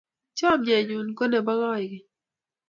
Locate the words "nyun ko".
0.87-1.23